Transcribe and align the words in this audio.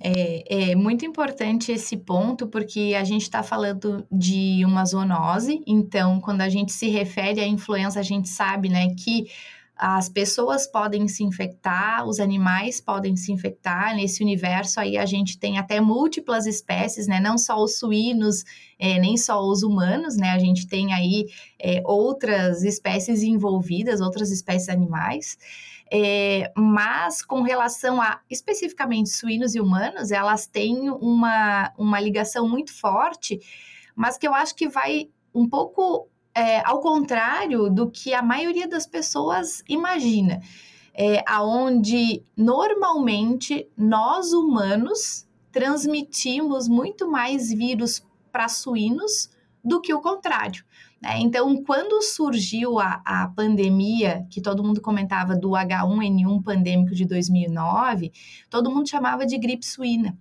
É, 0.00 0.70
é, 0.70 0.74
muito 0.76 1.04
importante 1.04 1.72
esse 1.72 1.96
ponto, 1.96 2.46
porque 2.46 2.94
a 2.96 3.02
gente 3.02 3.22
está 3.22 3.42
falando 3.42 4.06
de 4.10 4.64
uma 4.64 4.84
zoonose, 4.84 5.60
então, 5.66 6.20
quando 6.20 6.40
a 6.40 6.48
gente 6.48 6.72
se 6.72 6.88
refere 6.88 7.40
à 7.40 7.46
influenza, 7.46 7.98
a 7.98 8.02
gente 8.02 8.28
sabe 8.28 8.68
né, 8.68 8.94
que 8.94 9.26
as 9.78 10.08
pessoas 10.08 10.66
podem 10.66 11.06
se 11.06 11.22
infectar, 11.22 12.04
os 12.04 12.18
animais 12.18 12.80
podem 12.80 13.16
se 13.16 13.30
infectar. 13.30 13.94
Nesse 13.94 14.24
universo 14.24 14.80
aí 14.80 14.98
a 14.98 15.06
gente 15.06 15.38
tem 15.38 15.56
até 15.56 15.80
múltiplas 15.80 16.46
espécies, 16.46 17.06
né? 17.06 17.20
Não 17.20 17.38
só 17.38 17.62
os 17.62 17.78
suínos, 17.78 18.42
é, 18.76 18.98
nem 18.98 19.16
só 19.16 19.40
os 19.40 19.62
humanos, 19.62 20.16
né? 20.16 20.30
A 20.30 20.38
gente 20.38 20.66
tem 20.66 20.92
aí 20.92 21.26
é, 21.60 21.80
outras 21.84 22.64
espécies 22.64 23.22
envolvidas, 23.22 24.00
outras 24.00 24.32
espécies 24.32 24.68
animais. 24.68 25.38
É, 25.92 26.52
mas 26.56 27.22
com 27.22 27.42
relação 27.42 28.02
a 28.02 28.20
especificamente 28.28 29.10
suínos 29.10 29.54
e 29.54 29.60
humanos, 29.60 30.10
elas 30.10 30.46
têm 30.46 30.90
uma, 30.90 31.72
uma 31.78 32.00
ligação 32.00 32.48
muito 32.48 32.74
forte, 32.74 33.38
mas 33.94 34.18
que 34.18 34.26
eu 34.26 34.34
acho 34.34 34.56
que 34.56 34.68
vai 34.68 35.08
um 35.32 35.48
pouco 35.48 36.08
é, 36.38 36.62
ao 36.64 36.80
contrário 36.80 37.68
do 37.68 37.90
que 37.90 38.14
a 38.14 38.22
maioria 38.22 38.68
das 38.68 38.86
pessoas 38.86 39.60
imagina, 39.68 40.40
é, 40.94 41.24
aonde 41.26 42.22
normalmente 42.36 43.68
nós 43.76 44.32
humanos 44.32 45.26
transmitimos 45.50 46.68
muito 46.68 47.10
mais 47.10 47.52
vírus 47.52 48.04
para 48.30 48.48
suínos 48.48 49.28
do 49.64 49.80
que 49.80 49.92
o 49.92 50.00
contrário. 50.00 50.64
Né? 51.02 51.18
Então, 51.18 51.64
quando 51.64 52.00
surgiu 52.02 52.78
a, 52.78 53.02
a 53.04 53.26
pandemia, 53.28 54.24
que 54.30 54.40
todo 54.40 54.62
mundo 54.62 54.80
comentava 54.80 55.34
do 55.34 55.50
H1N1 55.50 56.44
pandêmico 56.44 56.94
de 56.94 57.04
2009, 57.04 58.12
todo 58.48 58.70
mundo 58.70 58.88
chamava 58.88 59.26
de 59.26 59.36
gripe 59.38 59.66
suína. 59.66 60.16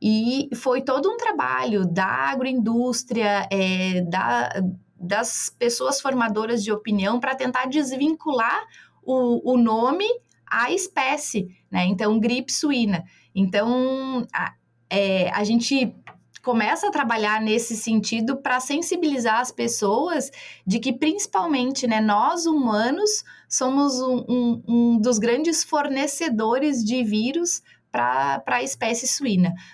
E 0.00 0.50
foi 0.54 0.82
todo 0.82 1.10
um 1.10 1.16
trabalho 1.16 1.86
da 1.86 2.04
agroindústria, 2.04 3.48
é, 3.50 4.02
da, 4.02 4.50
das 4.98 5.50
pessoas 5.50 6.00
formadoras 6.00 6.64
de 6.64 6.72
opinião 6.72 7.20
para 7.20 7.34
tentar 7.34 7.66
desvincular 7.66 8.64
o, 9.02 9.52
o 9.52 9.56
nome 9.56 10.06
à 10.46 10.72
espécie, 10.72 11.48
né? 11.70 11.84
Então, 11.86 12.18
gripe 12.18 12.52
suína. 12.52 13.04
Então, 13.34 14.26
a, 14.32 14.54
é, 14.90 15.30
a 15.30 15.44
gente 15.44 15.94
começa 16.42 16.86
a 16.86 16.92
trabalhar 16.92 17.40
nesse 17.40 17.76
sentido 17.76 18.36
para 18.36 18.60
sensibilizar 18.60 19.40
as 19.40 19.50
pessoas 19.50 20.30
de 20.64 20.78
que, 20.78 20.92
principalmente, 20.92 21.88
né, 21.88 22.00
nós 22.00 22.46
humanos 22.46 23.24
somos 23.48 24.00
um, 24.00 24.24
um, 24.28 24.62
um 24.68 25.00
dos 25.00 25.18
grandes 25.18 25.64
fornecedores 25.64 26.84
de 26.84 27.02
vírus 27.02 27.62
para 27.90 28.44
a 28.46 28.62
espécie 28.62 29.08
suína. 29.08 29.54